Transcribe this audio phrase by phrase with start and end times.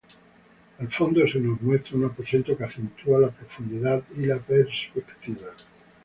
[0.79, 5.51] Al fondo se nos muestra un aposento que acentúa la profundidad y la perspectiva.